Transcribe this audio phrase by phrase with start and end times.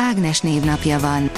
[0.00, 1.30] Ágnes névnapja van.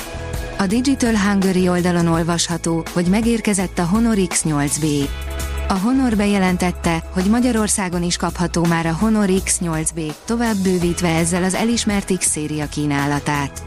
[0.58, 5.08] A Digital Hungary oldalon olvasható, hogy megérkezett a Honor X8B.
[5.68, 11.54] A Honor bejelentette, hogy Magyarországon is kapható már a Honor X8B, tovább bővítve ezzel az
[11.54, 13.62] elismert X-széria kínálatát.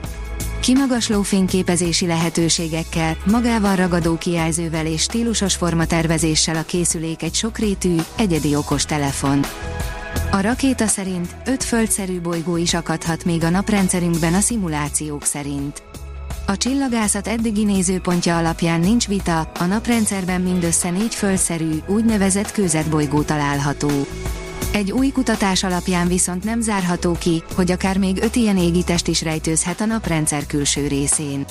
[0.59, 8.85] Kimagasló fényképezési lehetőségekkel, magával ragadó kijelzővel és stílusos formatervezéssel a készülék egy sokrétű, egyedi okos
[8.85, 9.39] telefon.
[10.33, 15.83] A rakéta szerint öt földszerű bolygó is akadhat még a naprendszerünkben a szimulációk szerint.
[16.47, 23.89] A csillagászat eddigi nézőpontja alapján nincs vita, a naprendszerben mindössze négy földszerű, úgynevezett kőzetbolygó található.
[24.71, 29.21] Egy új kutatás alapján viszont nem zárható ki, hogy akár még öt ilyen égitest is
[29.21, 31.45] rejtőzhet a naprendszer külső részén.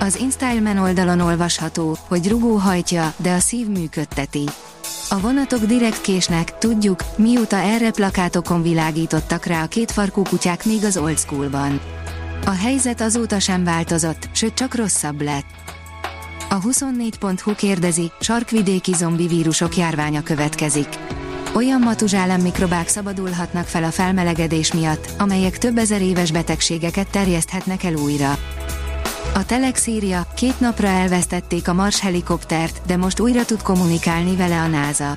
[0.00, 4.44] Az InStyleman oldalon olvasható, hogy rugó hajtja, de a szív működteti.
[5.08, 10.96] A vonatok direkt késnek, tudjuk, mióta erre plakátokon világítottak rá a kétfarkú kutyák még az
[10.96, 11.80] old schoolban.
[12.44, 15.46] A helyzet azóta sem változott, sőt csak rosszabb lett.
[16.48, 20.88] A 24.hu kérdezi, sarkvidéki zombi vírusok járványa következik.
[21.54, 27.94] Olyan matuzsálem mikrobák szabadulhatnak fel a felmelegedés miatt, amelyek több ezer éves betegségeket terjeszthetnek el
[27.94, 28.38] újra.
[29.40, 34.60] A Telex írja, két napra elvesztették a Mars helikoptert, de most újra tud kommunikálni vele
[34.60, 35.16] a NASA.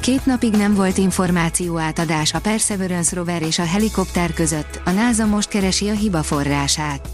[0.00, 5.26] Két napig nem volt információ átadás a Perseverance rover és a helikopter között, a NASA
[5.26, 7.08] most keresi a hiba forrását.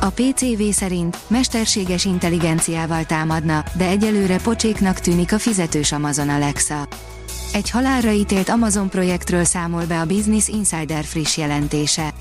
[0.00, 6.88] A PCV szerint mesterséges intelligenciával támadna, de egyelőre pocséknak tűnik a fizetős Amazon Alexa.
[7.52, 12.14] Egy halálra ítélt Amazon projektről számol be a Business Insider friss jelentése.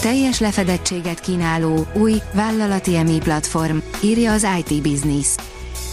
[0.00, 5.34] Teljes lefedettséget kínáló, új, vállalati EMI platform, írja az IT Business.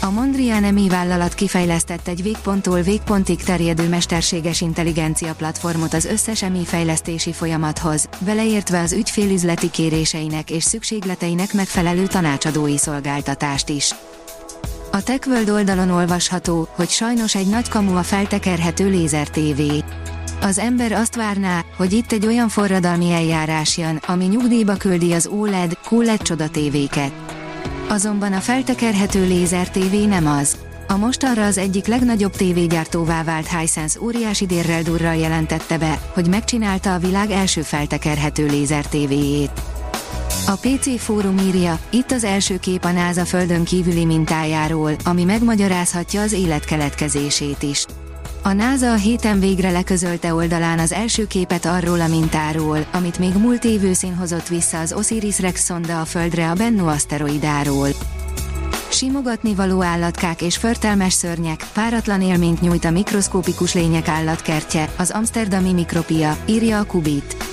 [0.01, 6.65] A Mondrian EMI vállalat kifejlesztett egy végponttól végpontig terjedő mesterséges intelligencia platformot az összes EMI
[6.65, 13.95] fejlesztési folyamathoz, beleértve az ügyfélüzleti kéréseinek és szükségleteinek megfelelő tanácsadói szolgáltatást is.
[14.91, 19.61] A TechWorld oldalon olvasható, hogy sajnos egy nagy kamu a feltekerhető lézer TV.
[20.41, 25.27] Az ember azt várná, hogy itt egy olyan forradalmi eljárás jön, ami nyugdíjba küldi az
[25.27, 27.11] OLED, QLED csoda tévéket.
[27.87, 30.57] Azonban a feltekerhető lézer TV nem az.
[30.87, 36.93] A mostanra az egyik legnagyobb tévégyártóvá vált Hisense óriási dérrel durral jelentette be, hogy megcsinálta
[36.93, 39.51] a világ első feltekerhető lézer tévéjét.
[40.47, 46.21] A PC fórum írja, itt az első kép a NASA földön kívüli mintájáról, ami megmagyarázhatja
[46.21, 47.85] az élet keletkezését is.
[48.43, 53.33] A NASA a héten végre leközölte oldalán az első képet arról a mintáról, amit még
[53.33, 57.87] múlt év őszén hozott vissza az Osiris-Rex szonda a Földre a Bennu aszteroidáról.
[58.89, 65.73] Simogatni való állatkák és förtelmes szörnyek, páratlan élményt nyújt a mikroszkópikus lények állatkertje, az Amsterdami
[65.73, 67.44] Mikropia, írja a Kubit.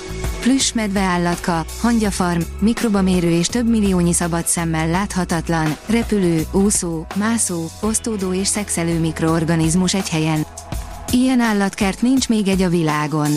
[0.42, 8.32] Plüss medve állatka, hangyafarm, mikrobamérő és több milliónyi szabad szemmel láthatatlan, repülő, úszó, mászó, osztódó
[8.32, 10.46] és szexelő mikroorganizmus egy helyen.
[11.12, 13.30] Ilyen állatkert nincs még egy a világon.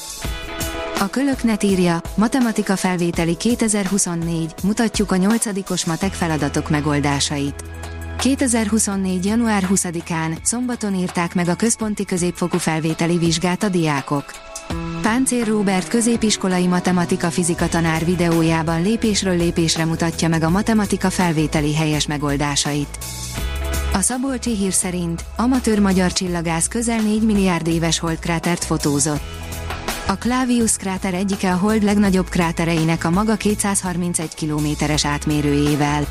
[0.99, 7.63] A Kölöknet írja, matematika felvételi 2024, mutatjuk a nyolcadikos matek feladatok megoldásait.
[8.17, 9.25] 2024.
[9.25, 14.44] január 20-án, szombaton írták meg a központi középfokú felvételi vizsgát a diákok.
[15.05, 22.97] Páncér Róbert középiskolai matematika-fizika tanár videójában lépésről lépésre mutatja meg a matematika felvételi helyes megoldásait.
[23.93, 29.21] A Szabolcsi hír szerint amatőr magyar csillagász közel 4 milliárd éves holdkrátert fotózott.
[30.07, 36.05] A Clavius kráter egyike a hold legnagyobb krátereinek a maga 231 kilométeres átmérőjével.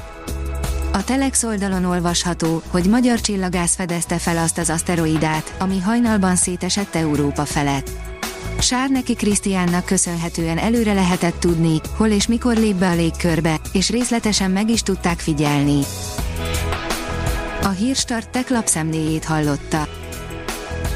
[0.93, 6.95] A Telex oldalon olvasható, hogy magyar csillagász fedezte fel azt az aszteroidát, ami hajnalban szétesett
[6.95, 8.14] Európa felett.
[8.65, 14.51] Sárneki Krisztiánnak köszönhetően előre lehetett tudni, hol és mikor lép be a légkörbe, és részletesen
[14.51, 15.81] meg is tudták figyelni.
[17.63, 19.89] A Hírstart tech lapszemléjét hallotta.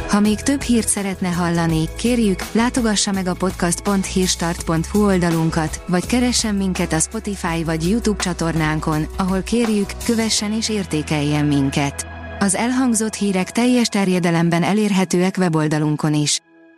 [0.09, 6.93] Ha még több hírt szeretne hallani, kérjük, látogassa meg a podcast.hírstart.hu oldalunkat, vagy keressen minket
[6.93, 12.07] a Spotify vagy YouTube csatornánkon, ahol kérjük, kövessen és értékeljen minket.
[12.39, 16.41] Az elhangzott hírek teljes terjedelemben elérhetőek weboldalunkon is.